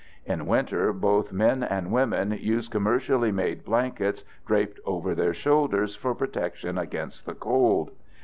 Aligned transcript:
In 0.25 0.47
winter, 0.47 0.91
both 0.93 1.31
men 1.31 1.61
and 1.61 1.91
women 1.91 2.31
use 2.31 2.67
commercially 2.67 3.31
made 3.31 3.63
blankets 3.63 4.23
draped 4.47 4.79
over 4.83 5.13
their 5.13 5.35
shoulders 5.35 5.95
for 5.95 6.15
protection 6.15 6.75
against 6.79 7.27
the 7.27 7.35
cold. 7.35 7.91